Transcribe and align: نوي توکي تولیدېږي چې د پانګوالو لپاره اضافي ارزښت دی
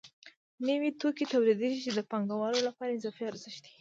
نوي 0.67 0.89
توکي 0.99 1.25
تولیدېږي 1.31 1.79
چې 1.85 1.91
د 1.93 1.99
پانګوالو 2.11 2.65
لپاره 2.67 2.91
اضافي 2.95 3.23
ارزښت 3.27 3.59
دی 3.63 3.69